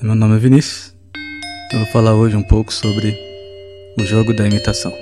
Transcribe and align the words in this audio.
Meu 0.00 0.14
nome 0.14 0.36
é 0.36 0.38
Vinícius. 0.38 0.94
Eu 1.72 1.80
vou 1.80 1.88
falar 1.88 2.14
hoje 2.14 2.36
um 2.36 2.42
pouco 2.42 2.72
sobre 2.72 3.18
o 3.98 4.04
jogo 4.04 4.32
da 4.32 4.46
imitação. 4.46 4.92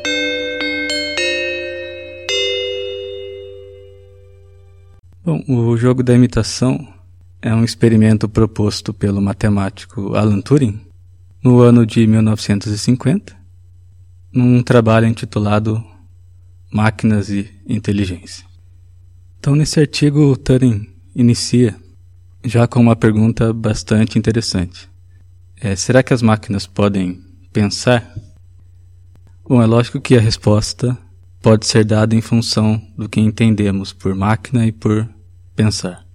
Bom, 5.23 5.45
o 5.47 5.77
jogo 5.77 6.03
da 6.03 6.15
imitação 6.15 6.89
é 7.43 7.55
um 7.55 7.63
experimento 7.63 8.27
proposto 8.27 8.95
pelo 8.95 9.21
matemático 9.21 10.15
Alan 10.15 10.41
Turing 10.41 10.81
no 11.45 11.61
ano 11.61 11.85
de 11.85 12.07
1950, 12.07 13.37
num 14.33 14.63
trabalho 14.63 15.07
intitulado 15.07 15.85
Máquinas 16.73 17.29
e 17.29 17.51
Inteligência. 17.69 18.47
Então, 19.39 19.55
nesse 19.55 19.79
artigo, 19.79 20.35
Turing 20.39 20.89
inicia 21.15 21.77
já 22.47 22.67
com 22.67 22.81
uma 22.81 22.95
pergunta 22.95 23.53
bastante 23.53 24.19
interessante. 24.19 24.89
É, 25.61 25.75
será 25.75 26.03
que 26.03 26.15
as 26.15 26.23
máquinas 26.23 26.65
podem 26.67 27.21
pensar? 27.53 28.15
Bom, 29.49 29.61
é 29.61 29.67
lógico 29.67 30.01
que 30.01 30.17
a 30.17 30.21
resposta 30.21 30.97
pode 31.43 31.67
ser 31.67 31.85
dada 31.85 32.15
em 32.15 32.21
função 32.21 32.81
do 32.97 33.09
que 33.09 33.21
entendemos 33.21 33.93
por 33.93 34.15
máquina 34.15 34.65
e 34.65 34.71
por 34.71 35.09
pensar. 35.57 36.07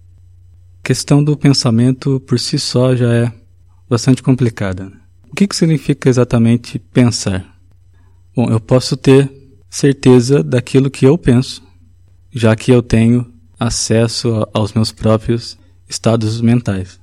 A 0.80 0.88
questão 0.88 1.23
do 1.23 1.36
pensamento 1.36 2.20
por 2.22 2.39
si 2.39 2.58
só 2.58 2.95
já 2.95 3.13
é 3.13 3.31
bastante 3.89 4.23
complicada. 4.23 4.91
O 5.30 5.36
que, 5.36 5.48
que 5.48 5.55
significa 5.55 6.09
exatamente 6.09 6.80
pensar? 6.80 7.45
Bom, 8.34 8.50
eu 8.50 8.59
posso 8.59 8.95
ter 8.95 9.30
certeza 9.70 10.42
daquilo 10.42 10.89
que 10.89 11.05
eu 11.05 11.17
penso, 11.17 11.61
já 12.33 12.55
que 12.55 12.72
eu 12.72 12.81
tenho 12.81 13.30
acesso 13.59 14.48
aos 14.53 14.73
meus 14.73 14.92
próprios 14.92 15.58
estados 15.92 16.39
mentais. 16.42 17.00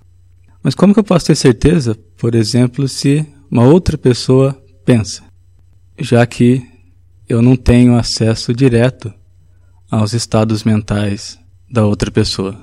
Mas 0.63 0.75
como 0.75 0.93
que 0.93 1.01
eu 1.01 1.05
posso 1.05 1.27
ter 1.27 1.37
certeza, 1.37 1.95
por 2.17 2.35
exemplo, 2.35 2.89
se 2.89 3.25
uma 3.51 3.65
outra 3.65 3.97
pessoa 3.97 4.61
pensa, 4.85 5.23
já 5.99 6.27
que 6.27 6.67
eu 7.29 7.43
não 7.43 7.55
tenho 7.55 7.97
acesso 7.97 8.53
direto 8.53 9.13
aos 9.91 10.15
estados 10.15 10.65
mentais 10.65 11.39
da 11.71 11.85
outra 11.85 12.11
pessoa? 12.11 12.59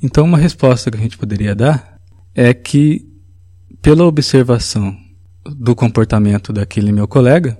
Então, 0.00 0.24
uma 0.24 0.38
resposta 0.38 0.90
que 0.90 0.96
a 0.96 1.00
gente 1.00 1.18
poderia 1.18 1.54
dar 1.54 1.98
é 2.34 2.54
que, 2.54 3.04
pela 3.82 4.04
observação 4.04 4.96
do 5.44 5.74
comportamento 5.74 6.52
daquele 6.52 6.92
meu 6.92 7.08
colega, 7.08 7.58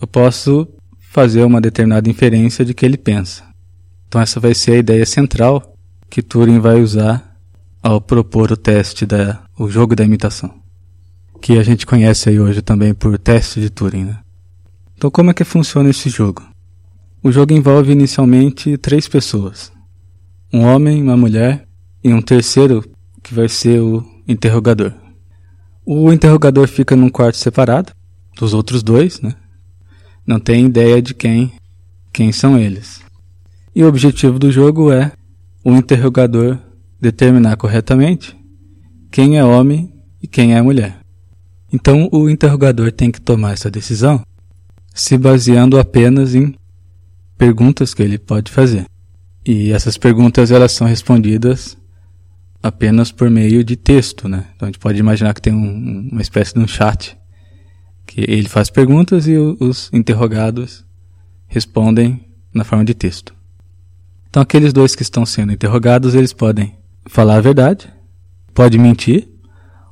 eu 0.00 0.06
posso 0.06 0.68
fazer 0.98 1.42
uma 1.44 1.60
determinada 1.60 2.08
inferência 2.10 2.64
de 2.64 2.74
que 2.74 2.84
ele 2.84 2.98
pensa. 2.98 3.44
Então, 4.06 4.20
essa 4.20 4.38
vai 4.38 4.54
ser 4.54 4.72
a 4.72 4.78
ideia 4.78 5.06
central 5.06 5.77
que 6.10 6.22
Turing 6.22 6.58
vai 6.58 6.80
usar 6.80 7.36
ao 7.82 8.00
propor 8.00 8.50
o 8.52 8.56
teste 8.56 9.06
da 9.06 9.42
o 9.58 9.68
jogo 9.68 9.94
da 9.94 10.04
imitação, 10.04 10.54
que 11.40 11.58
a 11.58 11.62
gente 11.62 11.86
conhece 11.86 12.28
aí 12.28 12.38
hoje 12.38 12.62
também 12.62 12.94
por 12.94 13.18
teste 13.18 13.60
de 13.60 13.70
Turing. 13.70 14.04
Né? 14.04 14.18
Então, 14.96 15.10
como 15.10 15.30
é 15.30 15.34
que 15.34 15.44
funciona 15.44 15.90
esse 15.90 16.08
jogo? 16.08 16.42
O 17.22 17.32
jogo 17.32 17.52
envolve 17.52 17.92
inicialmente 17.92 18.76
três 18.78 19.08
pessoas: 19.08 19.72
um 20.52 20.64
homem, 20.64 21.02
uma 21.02 21.16
mulher 21.16 21.66
e 22.02 22.12
um 22.12 22.22
terceiro 22.22 22.84
que 23.22 23.34
vai 23.34 23.48
ser 23.48 23.80
o 23.80 24.04
interrogador. 24.26 24.92
O 25.84 26.12
interrogador 26.12 26.68
fica 26.68 26.94
num 26.94 27.08
quarto 27.08 27.36
separado 27.36 27.92
dos 28.36 28.54
outros 28.54 28.82
dois, 28.82 29.20
né? 29.20 29.34
Não 30.26 30.38
tem 30.38 30.66
ideia 30.66 31.00
de 31.00 31.14
quem 31.14 31.52
quem 32.12 32.32
são 32.32 32.58
eles. 32.58 33.00
E 33.74 33.82
o 33.84 33.88
objetivo 33.88 34.38
do 34.38 34.50
jogo 34.50 34.92
é 34.92 35.12
o 35.68 35.76
interrogador 35.76 36.58
determinar 36.98 37.54
corretamente 37.58 38.34
quem 39.10 39.36
é 39.36 39.44
homem 39.44 39.92
e 40.22 40.26
quem 40.26 40.54
é 40.54 40.62
mulher. 40.62 41.00
Então 41.70 42.08
o 42.10 42.30
interrogador 42.30 42.90
tem 42.90 43.10
que 43.10 43.20
tomar 43.20 43.52
essa 43.52 43.70
decisão 43.70 44.24
se 44.94 45.18
baseando 45.18 45.78
apenas 45.78 46.34
em 46.34 46.54
perguntas 47.36 47.92
que 47.92 48.02
ele 48.02 48.18
pode 48.18 48.50
fazer. 48.50 48.86
E 49.44 49.70
essas 49.70 49.98
perguntas 49.98 50.50
elas 50.50 50.72
são 50.72 50.86
respondidas 50.86 51.76
apenas 52.62 53.12
por 53.12 53.28
meio 53.28 53.62
de 53.62 53.76
texto, 53.76 54.26
né? 54.26 54.46
Então 54.56 54.66
a 54.66 54.70
gente 54.70 54.78
pode 54.78 54.98
imaginar 54.98 55.34
que 55.34 55.42
tem 55.42 55.52
um, 55.52 56.08
uma 56.12 56.22
espécie 56.22 56.54
de 56.54 56.60
um 56.60 56.66
chat 56.66 57.14
que 58.06 58.22
ele 58.22 58.48
faz 58.48 58.70
perguntas 58.70 59.28
e 59.28 59.36
os 59.36 59.90
interrogados 59.92 60.82
respondem 61.46 62.26
na 62.54 62.64
forma 62.64 62.86
de 62.86 62.94
texto. 62.94 63.37
Então 64.30 64.42
aqueles 64.42 64.72
dois 64.72 64.94
que 64.94 65.02
estão 65.02 65.24
sendo 65.24 65.52
interrogados, 65.52 66.14
eles 66.14 66.32
podem 66.32 66.76
falar 67.06 67.36
a 67.36 67.40
verdade, 67.40 67.90
pode 68.54 68.78
mentir 68.78 69.28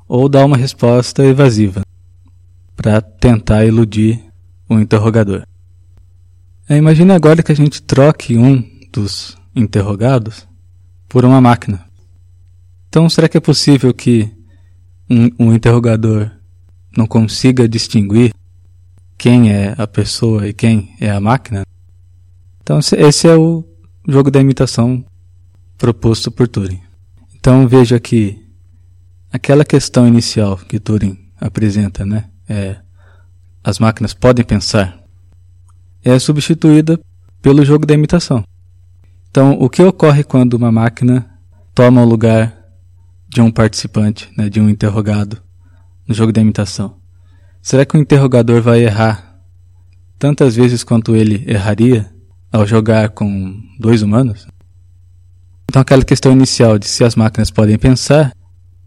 ou 0.07 0.29
dar 0.29 0.45
uma 0.45 0.57
resposta 0.57 1.25
evasiva 1.25 1.83
para 2.77 3.01
tentar 3.01 3.65
iludir 3.65 4.23
o 4.69 4.79
interrogador. 4.79 5.43
É, 6.69 6.77
imagine 6.77 7.13
agora 7.13 7.43
que 7.43 7.53
a 7.53 7.57
gente 7.57 7.81
troque 7.81 8.37
um 8.37 8.63
dos 8.93 9.37
interrogados 9.55 10.47
por 11.09 11.25
uma 11.25 11.41
máquina. 11.41 11.85
Então, 12.89 13.09
será 13.09 13.29
que 13.29 13.37
é 13.37 13.41
possível 13.41 13.93
que 13.95 14.31
um, 15.09 15.31
um 15.39 15.55
interrogador 15.55 16.31
não 16.97 17.07
consiga 17.07 17.69
distinguir 17.69 18.33
quem 19.17 19.53
é 19.53 19.75
a 19.79 19.87
pessoa 19.87 20.49
e 20.49 20.53
quem 20.53 20.95
é 21.01 21.11
a 21.11 21.21
máquina? 21.21 21.65
Então, 22.63 22.79
esse 22.79 23.29
é 23.29 23.35
o 23.35 23.65
jogo 24.07 24.31
da 24.31 24.41
imitação 24.41 25.05
proposto 25.77 26.31
por 26.31 26.49
Turing. 26.49 26.81
Então 27.35 27.67
veja 27.67 27.99
que 28.01 28.45
aquela 29.33 29.65
questão 29.65 30.07
inicial 30.07 30.57
que 30.57 30.79
Turing 30.79 31.19
apresenta, 31.41 32.05
né, 32.07 32.25
é 32.49 32.77
as 33.63 33.79
máquinas 33.79 34.15
podem 34.15 34.45
pensar, 34.45 35.03
é 36.05 36.17
substituída 36.19 37.01
pelo 37.43 37.65
jogo 37.65 37.85
da 37.85 37.95
imitação. 37.95 38.45
Então, 39.29 39.59
o 39.61 39.69
que 39.69 39.83
ocorre 39.83 40.25
quando 40.25 40.55
uma 40.55 40.71
máquina 40.73 41.29
toma 41.75 42.01
o 42.01 42.09
lugar 42.09 42.57
de 43.29 43.41
um 43.41 43.51
participante, 43.51 44.31
né, 44.37 44.49
de 44.49 44.61
um 44.61 44.71
interrogado 44.71 45.43
no 46.07 46.15
jogo 46.15 46.33
da 46.33 46.41
imitação? 46.41 46.97
Será 47.61 47.85
que 47.85 47.97
o 47.97 48.01
interrogador 48.01 48.63
vai 48.63 48.85
errar 48.85 49.37
tantas 50.19 50.55
vezes 50.57 50.85
quanto 50.85 51.15
ele 51.15 51.45
erraria 51.47 52.11
ao 52.53 52.67
jogar 52.67 53.11
com 53.11 53.61
dois 53.79 54.03
humanos. 54.03 54.47
Então, 55.69 55.83
aquela 55.83 56.05
questão 56.05 56.33
inicial 56.33 56.79
de 56.79 56.87
se 56.87 57.05
as 57.05 57.17
máquinas 57.17 57.51
podem 57.51 57.79
pensar, 57.79 58.33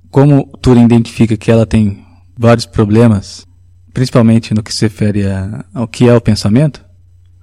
como 0.10 0.46
Turing 0.62 0.86
identifica 0.86 1.38
que 1.38 1.52
ela 1.52 1.66
tem 1.66 2.04
vários 2.38 2.66
problemas, 2.66 3.46
principalmente 3.94 4.54
no 4.54 4.64
que 4.64 4.74
se 4.74 4.86
refere 4.86 5.28
a, 5.28 5.66
ao 5.74 5.88
que 5.88 6.08
é 6.08 6.16
o 6.16 6.22
pensamento, 6.22 6.84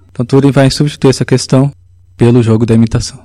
então 0.09 0.25
Turing 0.25 0.51
vai 0.51 0.69
substituir 0.69 1.11
essa 1.11 1.23
questão 1.23 1.71
pelo 2.17 2.41
jogo 2.41 2.65
da 2.65 2.73
imitação. 2.73 3.21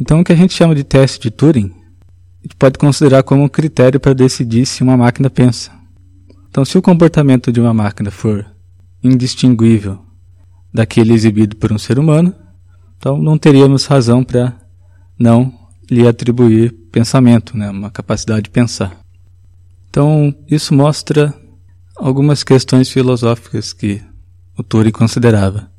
Então, 0.00 0.20
o 0.20 0.24
que 0.24 0.32
a 0.32 0.36
gente 0.36 0.54
chama 0.54 0.74
de 0.74 0.84
teste 0.84 1.20
de 1.20 1.30
Turing, 1.30 1.74
a 1.74 2.42
gente 2.44 2.56
pode 2.56 2.78
considerar 2.78 3.24
como 3.24 3.42
um 3.42 3.48
critério 3.48 3.98
para 3.98 4.14
decidir 4.14 4.64
se 4.64 4.82
uma 4.82 4.96
máquina 4.96 5.28
pensa. 5.28 5.72
Então, 6.48 6.64
se 6.64 6.78
o 6.78 6.82
comportamento 6.82 7.50
de 7.50 7.60
uma 7.60 7.74
máquina 7.74 8.10
for 8.10 8.46
indistinguível 9.02 9.98
daquele 10.72 11.12
exibido 11.12 11.56
por 11.56 11.72
um 11.72 11.78
ser 11.78 11.98
humano, 11.98 12.34
então 12.96 13.18
não 13.18 13.38
teríamos 13.38 13.86
razão 13.86 14.22
para 14.22 14.56
não 15.18 15.52
lhe 15.90 16.06
atribuir 16.06 16.72
pensamento, 16.92 17.56
né, 17.56 17.70
uma 17.70 17.90
capacidade 17.90 18.42
de 18.42 18.50
pensar. 18.50 18.98
Então, 19.88 20.34
isso 20.50 20.74
mostra 20.74 21.34
algumas 21.96 22.44
questões 22.44 22.90
filosóficas 22.90 23.72
que 23.72 24.02
o 24.56 24.62
Turing 24.62 24.92
considerava. 24.92 25.70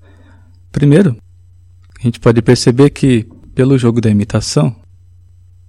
Primeiro, 0.72 1.16
a 2.00 2.04
gente 2.04 2.20
pode 2.20 2.42
perceber 2.42 2.90
que, 2.90 3.28
pelo 3.54 3.78
jogo 3.78 4.02
da 4.02 4.10
imitação, 4.10 4.76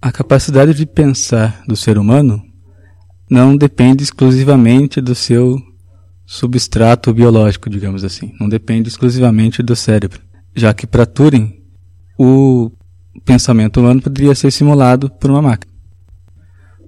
a 0.00 0.10
capacidade 0.10 0.72
de 0.74 0.86
pensar 0.86 1.62
do 1.66 1.76
ser 1.76 1.98
humano 1.98 2.42
não 3.28 3.56
depende 3.56 4.02
exclusivamente 4.02 5.00
do 5.00 5.14
seu 5.14 5.60
substrato 6.30 7.12
biológico, 7.12 7.68
digamos 7.68 8.04
assim. 8.04 8.32
Não 8.38 8.48
depende 8.48 8.88
exclusivamente 8.88 9.64
do 9.64 9.74
cérebro, 9.74 10.20
já 10.54 10.72
que 10.72 10.86
para 10.86 11.04
Turing 11.04 11.60
o 12.16 12.70
pensamento 13.24 13.80
humano 13.80 14.00
poderia 14.00 14.32
ser 14.36 14.52
simulado 14.52 15.10
por 15.10 15.28
uma 15.28 15.42
máquina. 15.42 15.72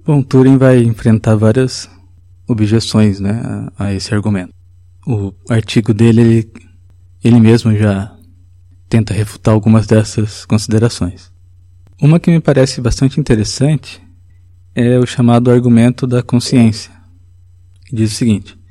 Bom, 0.05 0.23
Turing 0.23 0.57
vai 0.57 0.81
enfrentar 0.81 1.35
várias 1.35 1.89
objeções 2.47 3.19
né, 3.19 3.41
a, 3.77 3.87
a 3.87 3.93
esse 3.93 4.15
argumento. 4.15 4.53
O 5.05 5.33
artigo 5.49 5.93
dele, 5.93 6.21
ele, 6.21 6.51
ele 7.21 7.39
mesmo 7.41 7.75
já 7.75 8.15
tenta 8.87 9.13
refutar 9.13 9.53
algumas 9.53 9.85
dessas 9.85 10.45
considerações. 10.45 11.33
Uma 12.01 12.17
que 12.17 12.31
me 12.31 12.39
parece 12.39 12.79
bastante 12.79 13.19
interessante 13.19 14.01
é 14.73 14.97
o 14.97 15.05
chamado 15.05 15.51
argumento 15.51 16.07
da 16.07 16.23
consciência, 16.23 16.91
diz 17.91 18.13
o 18.13 18.15
seguinte: 18.15 18.62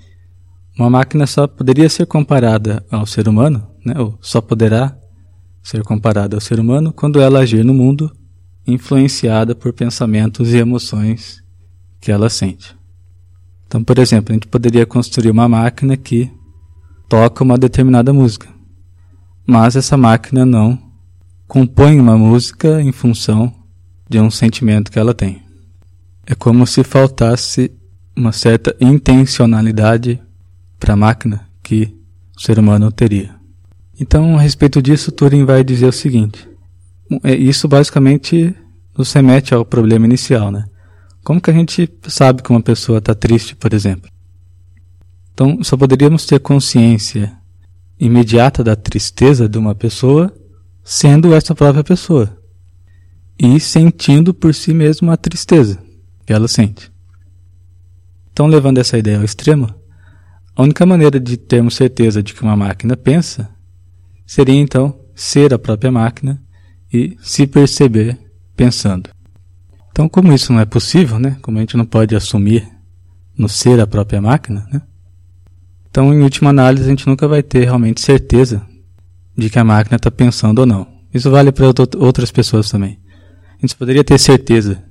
uma 0.79 0.89
máquina 0.89 1.27
só 1.27 1.47
poderia 1.47 1.89
ser 1.89 2.07
comparada 2.07 2.85
ao 2.91 3.07
ser 3.07 3.29
humano, 3.29 3.67
né, 3.85 3.95
ou 3.99 4.19
só 4.21 4.41
poderá 4.41 4.97
ser 5.63 5.83
comparada 5.83 6.37
ao 6.37 6.41
ser 6.41 6.59
humano 6.59 6.93
quando 6.93 7.21
ela 7.21 7.41
agir 7.41 7.65
no 7.65 7.75
mundo 7.75 8.11
influenciada 8.67 9.55
por 9.55 9.73
pensamentos 9.73 10.53
e 10.53 10.57
emoções 10.57 11.43
que 12.01 12.11
ela 12.11 12.29
sente. 12.29 12.77
Então, 13.67 13.83
por 13.83 13.99
exemplo, 13.99 14.33
a 14.33 14.35
gente 14.35 14.47
poderia 14.47 14.85
construir 14.85 15.31
uma 15.31 15.49
máquina 15.49 15.97
que 15.97 16.31
toca 17.09 17.45
uma 17.45 17.59
determinada 17.59 18.13
música, 18.13 18.49
mas 19.47 19.77
essa 19.77 19.97
máquina 19.97 20.45
não 20.45 20.79
compõe 21.47 22.01
uma 22.01 22.17
música 22.17 22.81
em 22.81 22.93
função 22.93 23.53
de 24.09 24.19
um 24.21 24.31
sentimento 24.31 24.91
que 24.91 24.99
ela 24.99 25.15
tem. 25.15 25.43
É 26.27 26.35
como 26.35 26.67
se 26.67 26.85
faltasse 26.85 27.71
uma 28.17 28.33
certa 28.33 28.75
intencionalidade 28.81 30.21
para 30.83 30.95
a 30.95 30.97
máquina 30.97 31.47
que 31.63 31.95
o 32.37 32.41
ser 32.41 32.59
humano 32.59 32.91
teria. 32.91 33.37
Então, 34.01 34.37
a 34.37 34.41
respeito 34.41 34.83
disso, 34.83 35.13
Turing 35.13 35.45
vai 35.45 35.63
dizer 35.63 35.87
o 35.87 35.93
seguinte: 35.93 36.49
é, 37.23 37.33
isso 37.37 37.69
basicamente 37.69 38.53
nos 38.99 39.13
remete 39.13 39.55
ao 39.55 39.65
problema 39.65 40.07
inicial, 40.07 40.51
né? 40.51 40.65
Como 41.23 41.41
que 41.41 41.51
a 41.51 41.55
gente 41.55 41.89
sabe 42.09 42.43
que 42.43 42.51
uma 42.51 42.61
pessoa 42.61 42.99
está 42.99 43.15
triste, 43.15 43.55
por 43.55 43.73
exemplo? 43.73 44.11
Então, 45.33 45.63
só 45.63 45.77
poderíamos 45.77 46.27
ter 46.27 46.41
consciência 46.41 47.33
imediata 47.97 48.65
da 48.65 48.75
tristeza 48.75 49.49
de 49.49 49.57
uma 49.59 49.77
pessoa 49.77 50.35
sendo 50.83 51.33
essa 51.33 51.55
própria 51.55 51.85
pessoa 51.85 52.37
e 53.39 53.61
sentindo 53.61 54.35
por 54.35 54.53
si 54.53 54.75
mesma 54.75 55.13
a 55.13 55.17
tristeza 55.17 55.79
que 56.27 56.33
ela 56.33 56.49
sente. 56.49 56.91
Então, 58.33 58.49
levando 58.49 58.79
essa 58.79 58.99
ideia 58.99 59.19
ao 59.19 59.25
extremo, 59.25 59.82
a 60.55 60.63
única 60.63 60.85
maneira 60.85 61.19
de 61.19 61.37
termos 61.37 61.75
certeza 61.75 62.23
de 62.23 62.35
que 62.35 62.43
uma 62.43 62.57
máquina 62.57 62.97
pensa 62.97 63.49
seria 64.27 64.55
então 64.55 64.99
ser 65.15 65.53
a 65.53 65.59
própria 65.59 65.91
máquina 65.91 66.43
e 66.93 67.17
se 67.23 67.47
perceber 67.47 68.19
pensando. 68.55 69.09
Então, 69.91 70.09
como 70.09 70.33
isso 70.33 70.53
não 70.53 70.61
é 70.61 70.65
possível, 70.65 71.19
né? 71.19 71.37
Como 71.43 71.59
a 71.59 71.61
gente 71.61 71.77
não 71.77 71.85
pode 71.87 72.15
assumir 72.15 72.69
no 73.37 73.49
ser 73.49 73.81
a 73.81 73.87
própria 73.87 74.21
máquina, 74.21 74.67
né? 74.71 74.83
Então, 75.91 76.13
em 76.13 76.23
última 76.23 76.51
análise, 76.51 76.85
a 76.85 76.89
gente 76.89 77.07
nunca 77.07 77.29
vai 77.29 77.43
ter 77.43 77.65
realmente 77.65 78.01
certeza 78.01 78.67
de 79.37 79.51
que 79.51 79.59
a 79.59 79.65
máquina 79.65 79.97
está 79.97 80.11
pensando 80.11 80.61
ou 80.61 80.67
não. 80.67 80.87
Isso 81.13 81.31
vale 81.31 81.53
para 81.53 81.67
outras 81.99 82.31
pessoas 82.31 82.71
também. 82.71 82.99
A 83.59 83.61
gente 83.61 83.77
poderia 83.77 84.05
ter 84.05 84.19
certeza 84.19 84.83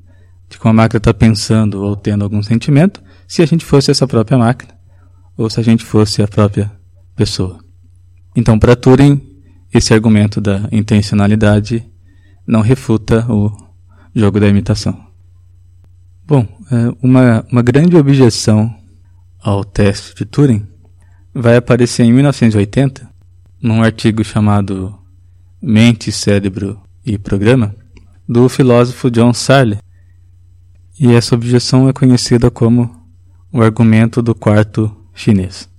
de 0.50 0.58
que 0.60 0.66
uma 0.66 0.74
máquina 0.74 0.98
está 0.98 1.14
pensando 1.14 1.82
ou 1.82 1.96
tendo 1.96 2.24
algum 2.24 2.42
sentimento 2.44 3.02
se 3.28 3.42
a 3.42 3.46
gente 3.46 3.66
fosse 3.66 3.90
essa 3.90 4.08
própria 4.08 4.38
máquina 4.38 4.81
ou 5.38 5.50
se 5.50 5.60
a 5.60 5.64
gente 5.64 5.84
fosse 5.84 6.22
a 6.22 6.28
própria 6.28 6.72
pessoa. 7.16 7.60
Então, 8.36 8.58
para 8.58 8.76
Turing, 8.76 9.22
esse 9.74 9.94
argumento 9.94 10.40
da 10.42 10.68
intencionalidade 10.72 11.86
não 12.46 12.62
refuta 12.62 13.26
o 13.32 13.52
jogo 14.14 14.40
da 14.40 14.48
imitação. 14.48 15.12
Bom, 16.26 16.48
é, 16.72 16.96
uma, 17.02 17.46
uma 17.52 17.62
grande 17.62 17.96
objeção 17.98 18.74
ao 19.42 19.64
teste 19.64 20.16
de 20.16 20.26
Turing 20.26 20.66
vai 21.34 21.56
aparecer 21.56 22.04
em 22.04 22.14
1980, 22.14 23.10
num 23.62 23.82
artigo 23.82 24.24
chamado 24.24 24.98
Mente, 25.62 26.12
Cérebro 26.12 26.80
e 27.06 27.18
Programa, 27.18 27.76
do 28.28 28.48
filósofo 28.50 29.10
John 29.10 29.34
Searle. 29.34 29.80
E 31.00 31.12
essa 31.14 31.36
objeção 31.36 31.90
é 31.90 31.94
conhecida 31.94 32.52
como 32.52 32.90
o 33.52 33.62
argumento 33.62 34.22
do 34.22 34.36
quarto 34.36 34.96
chinês. 35.22 35.70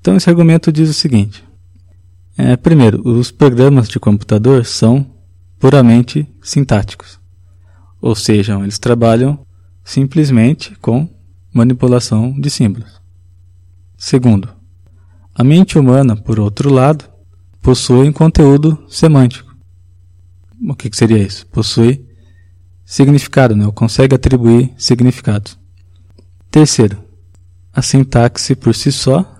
Então, 0.00 0.16
esse 0.16 0.28
argumento 0.28 0.72
diz 0.72 0.90
o 0.90 0.94
seguinte: 0.94 1.44
é, 2.36 2.56
primeiro, 2.56 3.06
os 3.08 3.30
programas 3.30 3.88
de 3.88 4.00
computador 4.00 4.66
são 4.66 5.06
puramente 5.58 6.28
sintáticos, 6.42 7.18
ou 8.00 8.14
seja, 8.14 8.58
eles 8.58 8.78
trabalham 8.78 9.38
simplesmente 9.82 10.74
com 10.76 11.08
manipulação 11.52 12.38
de 12.38 12.50
símbolos. 12.50 13.00
Segundo, 13.96 14.48
a 15.34 15.44
mente 15.44 15.78
humana, 15.78 16.16
por 16.16 16.40
outro 16.40 16.72
lado, 16.72 17.04
possui 17.62 18.12
conteúdo 18.12 18.84
semântico. 18.88 19.54
O 20.68 20.74
que, 20.74 20.90
que 20.90 20.96
seria 20.96 21.18
isso? 21.18 21.46
Possui 21.46 22.04
significado, 22.84 23.56
né? 23.56 23.64
ou 23.66 23.72
consegue 23.72 24.14
atribuir 24.14 24.72
significados. 24.76 25.58
Terceiro, 26.50 27.03
a 27.74 27.82
sintaxe 27.82 28.54
por 28.54 28.74
si 28.74 28.92
só 28.92 29.36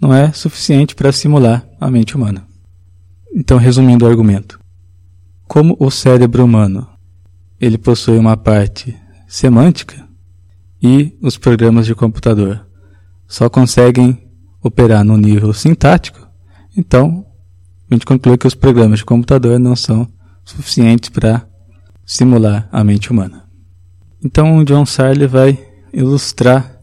não 0.00 0.12
é 0.12 0.32
suficiente 0.32 0.94
para 0.94 1.12
simular 1.12 1.66
a 1.80 1.90
mente 1.90 2.16
humana. 2.16 2.46
Então, 3.34 3.58
resumindo 3.58 4.04
o 4.04 4.08
argumento, 4.08 4.58
como 5.46 5.76
o 5.78 5.90
cérebro 5.90 6.44
humano 6.44 6.88
ele 7.60 7.78
possui 7.78 8.18
uma 8.18 8.36
parte 8.36 8.96
semântica 9.28 10.06
e 10.82 11.16
os 11.20 11.36
programas 11.36 11.86
de 11.86 11.94
computador 11.94 12.66
só 13.26 13.48
conseguem 13.48 14.28
operar 14.62 15.04
no 15.04 15.16
nível 15.16 15.52
sintático, 15.52 16.26
então 16.76 17.26
a 17.90 17.94
gente 17.94 18.06
conclui 18.06 18.38
que 18.38 18.46
os 18.46 18.54
programas 18.54 19.00
de 19.00 19.04
computador 19.04 19.58
não 19.58 19.76
são 19.76 20.08
suficientes 20.44 21.10
para 21.10 21.46
simular 22.04 22.68
a 22.72 22.82
mente 22.82 23.10
humana. 23.10 23.44
Então, 24.22 24.58
o 24.58 24.64
John 24.64 24.86
Searle 24.86 25.26
vai 25.26 25.58
ilustrar 25.92 26.73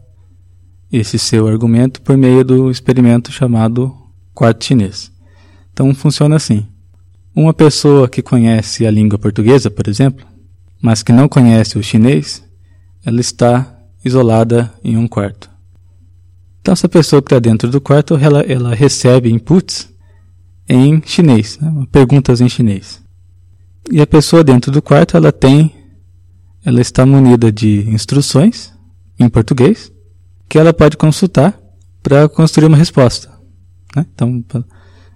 esse 0.92 1.18
seu 1.18 1.48
argumento 1.48 2.02
por 2.02 2.16
meio 2.18 2.44
do 2.44 2.70
experimento 2.70 3.32
chamado 3.32 3.96
quarto 4.34 4.64
chinês. 4.64 5.10
Então, 5.72 5.92
funciona 5.94 6.36
assim: 6.36 6.66
uma 7.34 7.54
pessoa 7.54 8.08
que 8.08 8.20
conhece 8.20 8.86
a 8.86 8.90
língua 8.90 9.18
portuguesa, 9.18 9.70
por 9.70 9.88
exemplo, 9.88 10.26
mas 10.82 11.02
que 11.02 11.12
não 11.12 11.28
conhece 11.28 11.78
o 11.78 11.82
chinês, 11.82 12.44
ela 13.04 13.20
está 13.20 13.74
isolada 14.04 14.72
em 14.84 14.98
um 14.98 15.08
quarto. 15.08 15.50
Então, 16.60 16.72
essa 16.72 16.88
pessoa 16.88 17.22
que 17.22 17.26
está 17.26 17.38
dentro 17.38 17.70
do 17.70 17.80
quarto, 17.80 18.16
ela, 18.16 18.40
ela 18.42 18.74
recebe 18.74 19.32
inputs 19.32 19.88
em 20.68 21.02
chinês, 21.04 21.58
né? 21.58 21.86
perguntas 21.90 22.40
em 22.40 22.48
chinês. 22.48 23.02
E 23.90 24.00
a 24.00 24.06
pessoa 24.06 24.44
dentro 24.44 24.70
do 24.70 24.80
quarto, 24.80 25.16
ela 25.16 25.32
tem, 25.32 25.74
ela 26.64 26.80
está 26.80 27.04
munida 27.04 27.50
de 27.50 27.88
instruções 27.88 28.72
em 29.18 29.28
português 29.28 29.90
que 30.52 30.58
ela 30.58 30.74
pode 30.74 30.98
consultar 30.98 31.58
para 32.02 32.28
construir 32.28 32.66
uma 32.66 32.76
resposta. 32.76 33.32
Né? 33.96 34.04
Então, 34.12 34.44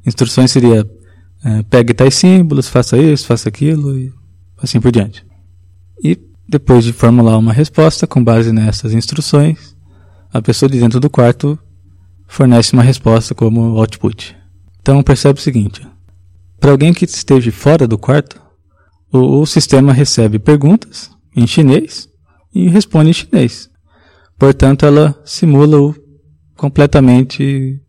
instruções 0.06 0.50
seria 0.50 0.88
é, 1.44 1.62
pegue 1.64 1.92
tais 1.92 2.14
símbolos, 2.14 2.70
faça 2.70 2.96
isso, 2.96 3.26
faça 3.26 3.46
aquilo 3.46 3.98
e 3.98 4.10
assim 4.56 4.80
por 4.80 4.90
diante. 4.90 5.26
E 6.02 6.18
depois 6.48 6.84
de 6.84 6.92
formular 6.94 7.36
uma 7.36 7.52
resposta 7.52 8.06
com 8.06 8.24
base 8.24 8.50
nessas 8.50 8.94
instruções, 8.94 9.76
a 10.32 10.40
pessoa 10.40 10.70
de 10.70 10.80
dentro 10.80 10.98
do 10.98 11.10
quarto 11.10 11.58
fornece 12.26 12.72
uma 12.72 12.82
resposta 12.82 13.34
como 13.34 13.78
output. 13.78 14.34
Então 14.80 15.02
percebe 15.02 15.38
o 15.38 15.42
seguinte: 15.42 15.86
para 16.58 16.70
alguém 16.70 16.94
que 16.94 17.04
esteja 17.04 17.52
fora 17.52 17.86
do 17.86 17.98
quarto, 17.98 18.40
o, 19.12 19.42
o 19.42 19.46
sistema 19.46 19.92
recebe 19.92 20.38
perguntas 20.38 21.10
em 21.36 21.46
chinês 21.46 22.08
e 22.54 22.70
responde 22.70 23.10
em 23.10 23.12
chinês. 23.12 23.68
Portanto, 24.38 24.84
ela 24.84 25.20
simula 25.24 25.80
o 25.80 25.94
completamente 26.56 27.80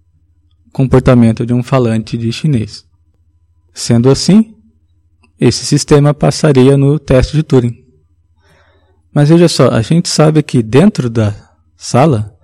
comportamento 0.72 1.46
de 1.46 1.54
um 1.54 1.64
falante 1.64 2.18
de 2.18 2.32
chinês. 2.32 2.86
Sendo 3.74 4.10
assim, 4.10 4.56
esse 5.40 5.66
sistema 5.66 6.14
passaria 6.14 6.78
no 6.78 7.00
teste 7.00 7.36
de 7.36 7.44
Turing. 7.44 7.84
Mas 9.14 9.30
veja 9.30 9.48
só, 9.48 9.70
a 9.70 9.82
gente 9.82 10.10
sabe 10.10 10.44
que 10.44 10.62
dentro 10.62 11.10
da 11.10 11.34
sala 11.76 12.36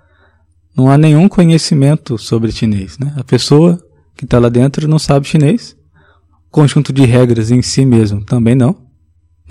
não 0.76 0.90
há 0.90 0.98
nenhum 0.98 1.30
conhecimento 1.30 2.18
sobre 2.18 2.52
chinês. 2.52 2.98
Né? 2.98 3.14
A 3.16 3.24
pessoa 3.24 3.80
que 4.16 4.26
está 4.26 4.40
lá 4.40 4.50
dentro 4.50 4.88
não 4.88 5.00
sabe 5.00 5.28
chinês. 5.28 5.76
O 6.48 6.52
conjunto 6.52 6.92
de 6.92 7.06
regras 7.06 7.52
em 7.52 7.62
si 7.62 7.86
mesmo 7.86 8.24
também 8.26 8.56
não. 8.56 8.76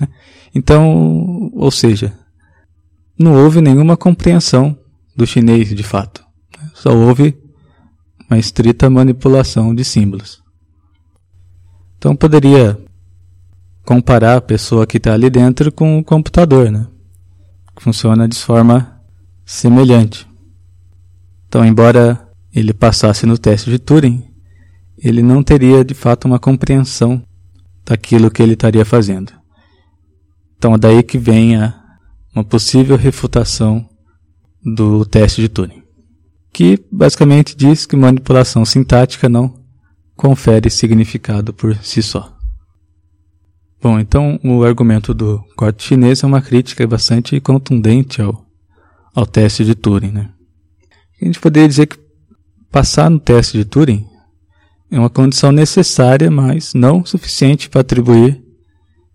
Né? 0.01 0.09
Então, 0.55 1.51
ou 1.55 1.71
seja, 1.71 2.13
não 3.19 3.35
houve 3.35 3.61
nenhuma 3.61 3.97
compreensão 3.97 4.77
do 5.15 5.27
chinês 5.27 5.69
de 5.69 5.83
fato. 5.83 6.25
Só 6.75 6.97
houve 6.97 7.39
uma 8.29 8.39
estrita 8.39 8.89
manipulação 8.89 9.75
de 9.75 9.85
símbolos. 9.85 10.43
Então 11.99 12.17
poderia 12.17 12.79
comparar 13.85 14.37
a 14.37 14.41
pessoa 14.41 14.87
que 14.87 14.97
está 14.97 15.13
ali 15.13 15.29
dentro 15.29 15.71
com 15.71 15.99
o 15.99 16.05
computador, 16.05 16.71
né? 16.71 16.87
Funciona 17.79 18.29
de 18.29 18.37
forma 18.37 19.01
semelhante. 19.45 20.27
Então, 21.47 21.65
embora 21.65 22.29
ele 22.55 22.73
passasse 22.73 23.27
no 23.27 23.37
teste 23.37 23.71
de 23.71 23.79
Turing, 23.79 24.25
ele 24.97 25.23
não 25.23 25.43
teria 25.43 25.85
de 25.85 25.95
fato 25.95 26.27
uma 26.27 26.39
compreensão 26.39 27.23
daquilo 27.85 28.31
que 28.31 28.43
ele 28.43 28.55
estaria 28.55 28.85
fazendo. 28.85 29.33
Então, 30.57 30.79
daí 30.79 31.03
que 31.03 31.19
vem 31.19 31.57
a, 31.57 31.82
uma 32.35 32.45
possível 32.45 32.97
refutação 32.97 33.89
do 34.65 35.05
teste 35.05 35.41
de 35.41 35.49
Turing, 35.49 35.83
que 36.53 36.83
basicamente 36.91 37.57
diz 37.57 37.85
que 37.85 37.97
manipulação 37.97 38.65
sintática 38.65 39.29
não 39.29 39.61
confere 40.17 40.71
significado 40.71 41.53
por 41.53 41.77
si 41.77 42.03
só. 42.03 42.37
Bom, 43.83 43.99
então 43.99 44.39
o 44.45 44.63
argumento 44.63 45.13
do 45.13 45.43
corte 45.57 45.83
chinês 45.83 46.23
é 46.23 46.27
uma 46.27 46.41
crítica 46.41 46.87
bastante 46.87 47.41
contundente 47.41 48.23
ao, 48.23 48.47
ao 49.13 49.27
teste 49.27 49.65
de 49.65 49.75
Turing. 49.75 50.13
Né? 50.13 50.31
A 51.21 51.25
gente 51.25 51.41
poderia 51.41 51.69
dizer 51.69 51.87
que 51.87 51.99
passar 52.71 53.11
no 53.11 53.19
teste 53.19 53.59
de 53.59 53.65
Turing 53.65 54.07
é 54.89 54.99
uma 54.99 55.11
condição 55.11 55.51
necessária, 55.51 56.31
mas 56.31 56.75
não 56.75 57.05
suficiente 57.05 57.69
para 57.69 57.81
atribuir 57.81 58.41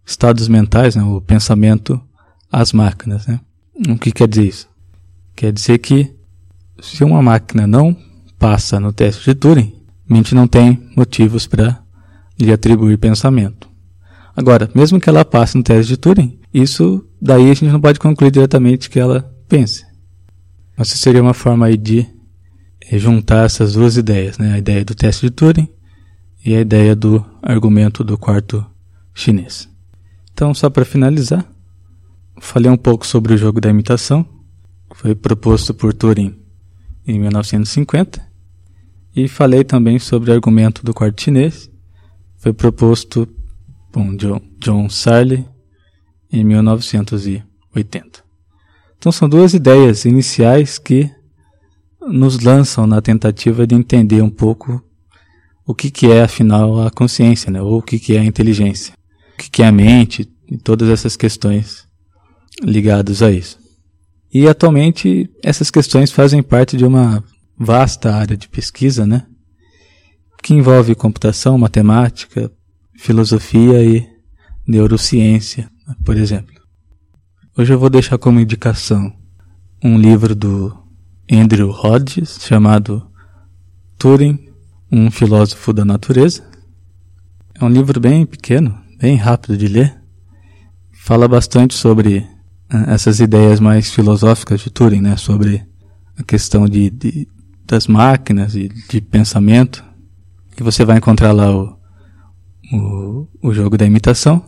estados 0.05 0.47
mentais, 0.47 0.95
né, 0.95 1.03
o 1.03 1.21
pensamento 1.21 2.01
às 2.51 2.73
máquinas. 2.73 3.27
Né? 3.27 3.39
O 3.89 3.97
que 3.97 4.11
quer 4.11 4.27
dizer 4.27 4.47
isso? 4.47 4.69
Quer 5.35 5.51
dizer 5.51 5.77
que 5.79 6.13
se 6.81 7.03
uma 7.03 7.21
máquina 7.21 7.67
não 7.67 7.95
passa 8.37 8.79
no 8.79 8.93
teste 8.93 9.23
de 9.25 9.35
Turing, 9.35 9.73
a 10.09 10.13
mente 10.13 10.33
não 10.33 10.47
tem 10.47 10.89
motivos 10.95 11.47
para 11.47 11.79
lhe 12.39 12.51
atribuir 12.51 12.97
pensamento. 12.97 13.67
Agora, 14.35 14.69
mesmo 14.75 14.99
que 14.99 15.09
ela 15.09 15.25
passe 15.25 15.57
no 15.57 15.63
teste 15.63 15.89
de 15.89 15.97
Turing, 15.97 16.39
isso 16.53 17.03
daí 17.19 17.49
a 17.49 17.53
gente 17.53 17.71
não 17.71 17.81
pode 17.81 17.99
concluir 17.99 18.31
diretamente 18.31 18.89
que 18.89 18.99
ela 18.99 19.33
pense. 19.47 19.85
Essa 20.77 20.95
seria 20.95 21.21
uma 21.21 21.33
forma 21.33 21.65
aí 21.65 21.75
de 21.75 22.07
juntar 22.93 23.45
essas 23.45 23.73
duas 23.73 23.97
ideias, 23.97 24.37
né? 24.37 24.53
a 24.53 24.57
ideia 24.57 24.85
do 24.85 24.95
teste 24.95 25.25
de 25.25 25.31
Turing 25.31 25.67
e 26.45 26.55
a 26.55 26.61
ideia 26.61 26.95
do 26.95 27.25
argumento 27.41 28.03
do 28.03 28.17
quarto 28.17 28.65
chinês. 29.13 29.67
Então, 30.31 30.53
só 30.53 30.69
para 30.69 30.85
finalizar, 30.85 31.45
falei 32.39 32.71
um 32.71 32.77
pouco 32.77 33.05
sobre 33.05 33.33
o 33.33 33.37
jogo 33.37 33.59
da 33.59 33.69
imitação, 33.69 34.23
que 34.89 34.97
foi 34.97 35.15
proposto 35.15 35.73
por 35.73 35.93
Turing 35.93 36.37
em 37.05 37.19
1950, 37.19 38.25
e 39.15 39.27
falei 39.27 39.63
também 39.63 39.97
sobre 39.99 40.29
o 40.29 40.33
argumento 40.33 40.83
do 40.83 40.93
quarto 40.93 41.21
chinês, 41.21 41.69
foi 42.37 42.53
proposto 42.53 43.27
por 43.91 44.15
John, 44.17 44.41
John 44.59 44.89
Sarley 44.89 45.45
em 46.31 46.43
1980. 46.43 48.23
Então 48.97 49.11
são 49.11 49.27
duas 49.27 49.53
ideias 49.53 50.05
iniciais 50.05 50.77
que 50.77 51.09
nos 52.01 52.39
lançam 52.39 52.85
na 52.85 53.01
tentativa 53.01 53.65
de 53.65 53.75
entender 53.75 54.21
um 54.21 54.29
pouco 54.29 54.83
o 55.65 55.73
que, 55.73 55.89
que 55.89 56.07
é 56.07 56.23
afinal 56.23 56.85
a 56.85 56.91
consciência, 56.91 57.51
né? 57.51 57.61
ou 57.61 57.79
o 57.79 57.81
que, 57.81 57.99
que 57.99 58.15
é 58.15 58.19
a 58.19 58.25
inteligência, 58.25 58.93
o 59.33 59.37
que, 59.37 59.49
que 59.49 59.63
é 59.63 59.67
a 59.67 59.71
mente 59.71 60.29
e 60.49 60.57
todas 60.57 60.89
essas 60.89 61.17
questões 61.17 61.86
ligadas 62.63 63.21
a 63.21 63.31
isso. 63.31 63.59
E 64.33 64.47
atualmente 64.47 65.29
essas 65.43 65.71
questões 65.71 66.11
fazem 66.11 66.43
parte 66.43 66.75
de 66.75 66.85
uma 66.85 67.23
vasta 67.57 68.13
área 68.13 68.37
de 68.37 68.47
pesquisa, 68.47 69.05
né? 69.05 69.25
Que 70.43 70.53
envolve 70.53 70.93
computação, 70.95 71.57
matemática, 71.57 72.51
filosofia 72.95 73.83
e 73.83 74.05
neurociência, 74.67 75.69
por 76.03 76.17
exemplo. 76.17 76.55
Hoje 77.57 77.73
eu 77.73 77.79
vou 77.79 77.89
deixar 77.89 78.17
como 78.17 78.39
indicação 78.39 79.11
um 79.83 79.97
livro 79.97 80.35
do 80.35 80.75
Andrew 81.31 81.69
Hodges 81.69 82.39
chamado 82.41 83.09
Turing, 83.97 84.51
um 84.91 85.09
filósofo 85.09 85.73
da 85.73 85.83
natureza. 85.83 86.43
É 87.55 87.63
um 87.63 87.69
livro 87.69 87.99
bem 87.99 88.25
pequeno, 88.25 88.77
bem 88.99 89.15
rápido 89.15 89.57
de 89.57 89.67
ler. 89.67 89.99
Fala 90.93 91.27
bastante 91.27 91.73
sobre 91.73 92.27
essas 92.87 93.19
ideias 93.19 93.59
mais 93.59 93.91
filosóficas 93.91 94.61
de 94.61 94.69
Turing, 94.69 95.01
né? 95.01 95.15
Sobre 95.15 95.65
a 96.17 96.23
questão 96.23 96.65
de, 96.65 96.89
de 96.89 97.27
das 97.65 97.87
máquinas 97.87 98.55
e 98.55 98.69
de 98.89 99.01
pensamento. 99.01 99.83
E 100.59 100.63
você 100.63 100.85
vai 100.85 100.97
encontrar 100.97 101.33
lá 101.33 101.55
o, 101.55 101.77
o, 102.71 103.27
o 103.41 103.53
jogo 103.53 103.77
da 103.77 103.85
imitação. 103.85 104.43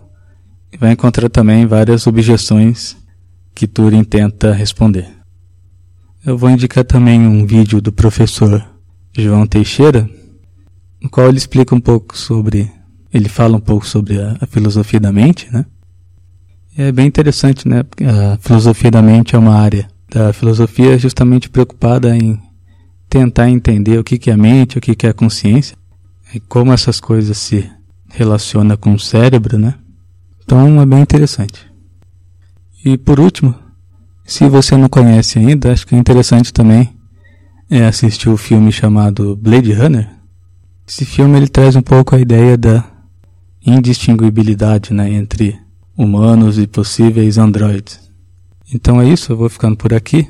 E 0.72 0.78
vai 0.78 0.94
encontrar 0.94 1.30
também 1.30 1.66
várias 1.66 2.08
objeções 2.08 2.96
que 3.54 3.68
Turing 3.68 4.04
tenta 4.04 4.54
responder. 4.54 5.08
Eu 6.26 6.38
vou 6.38 6.50
indicar 6.50 6.86
também 6.86 7.20
um 7.20 7.46
vídeo 7.46 7.82
do 7.82 7.92
professor 7.92 8.66
João 9.18 9.46
Teixeira, 9.48 10.10
no 11.02 11.10
qual 11.10 11.28
ele 11.28 11.38
explica 11.38 11.74
um 11.74 11.80
pouco 11.80 12.18
sobre, 12.18 12.72
ele 13.12 13.28
fala 13.28 13.58
um 13.58 13.62
pouco 13.62 13.86
sobre 13.86 14.22
a, 14.22 14.38
a 14.40 14.46
filosofia 14.46 15.00
da 15.00 15.12
mente, 15.12 15.52
né? 15.52 15.66
É 16.82 16.94
bem 16.94 17.08
interessante, 17.08 17.68
né? 17.68 17.84
A 18.34 18.38
filosofia 18.38 18.90
da 18.90 19.02
mente 19.02 19.36
é 19.36 19.38
uma 19.38 19.54
área 19.54 19.86
da 20.10 20.32
filosofia 20.32 20.98
justamente 20.98 21.50
preocupada 21.50 22.16
em 22.16 22.40
tentar 23.10 23.50
entender 23.50 24.00
o 24.00 24.04
que 24.04 24.30
é 24.30 24.34
a 24.34 24.38
mente, 24.38 24.78
o 24.78 24.82
que 24.82 25.06
é 25.06 25.10
a 25.10 25.14
consciência 25.14 25.76
e 26.34 26.40
como 26.40 26.72
essas 26.72 27.02
coisas 27.02 27.38
se 27.38 27.70
relacionam 28.08 28.78
com 28.78 28.94
o 28.94 29.00
cérebro, 29.00 29.58
né? 29.58 29.76
Então 30.42 30.82
é 30.82 30.86
bem 30.86 31.02
interessante. 31.02 31.70
E 32.86 32.98
por 32.98 33.20
último, 33.20 33.54
se 34.24 34.48
você 34.48 34.78
não 34.78 34.88
conhece 34.88 35.38
ainda, 35.38 35.74
acho 35.74 35.86
que 35.86 35.96
é 35.96 35.98
interessante 35.98 36.54
também 36.54 36.96
é 37.70 37.84
assistir 37.84 38.30
o 38.30 38.38
filme 38.38 38.72
chamado 38.72 39.36
Blade 39.36 39.74
Runner. 39.74 40.10
Esse 40.88 41.04
filme 41.04 41.36
ele 41.36 41.50
traz 41.50 41.76
um 41.76 41.82
pouco 41.82 42.16
a 42.16 42.20
ideia 42.22 42.58
da 42.58 42.86
indistinguibilidade 43.66 44.94
né, 44.94 45.12
entre 45.12 45.60
humanos 46.00 46.58
e 46.58 46.66
possíveis 46.66 47.38
androides. 47.38 48.00
Então 48.74 49.02
é 49.02 49.10
isso, 49.10 49.34
eu 49.34 49.38
vou 49.38 49.50
ficando 49.50 49.76
por 49.76 49.94
aqui. 49.94 50.26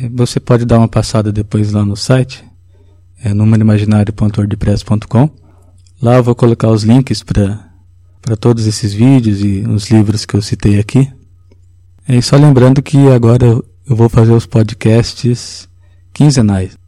É, 0.00 0.08
você 0.08 0.40
pode 0.40 0.64
dar 0.64 0.78
uma 0.78 0.88
passada 0.88 1.30
depois 1.30 1.70
lá 1.70 1.84
no 1.84 1.94
site, 1.94 2.42
é 3.22 3.34
numeroimaginário.wordpress.com. 3.34 5.28
Lá 6.00 6.14
eu 6.14 6.22
vou 6.22 6.34
colocar 6.34 6.70
os 6.70 6.82
links 6.82 7.22
para 7.22 8.36
todos 8.40 8.66
esses 8.66 8.94
vídeos 8.94 9.42
e 9.42 9.60
os 9.68 9.90
livros 9.90 10.24
que 10.24 10.34
eu 10.34 10.40
citei 10.40 10.78
aqui. 10.78 11.12
E 12.08 12.22
só 12.22 12.36
lembrando 12.36 12.82
que 12.82 12.96
agora 13.08 13.46
eu 13.46 13.94
vou 13.94 14.08
fazer 14.08 14.32
os 14.32 14.46
podcasts 14.46 15.68
quinzenais. 16.12 16.78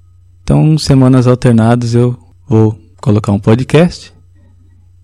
Então, 0.42 0.78
semanas 0.78 1.26
alternadas 1.26 1.94
eu 1.94 2.18
vou 2.48 2.78
colocar 3.02 3.32
um 3.32 3.38
podcast. 3.38 4.14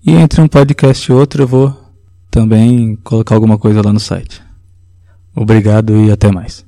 E 0.04 0.12
entre 0.12 0.40
um 0.40 0.48
podcast 0.48 1.10
e 1.10 1.14
outro 1.14 1.42
eu 1.42 1.46
vou 1.46 1.81
também 2.32 2.96
colocar 3.04 3.34
alguma 3.34 3.58
coisa 3.58 3.82
lá 3.84 3.92
no 3.92 4.00
site. 4.00 4.42
Obrigado 5.36 5.94
e 6.02 6.10
até 6.10 6.32
mais. 6.32 6.64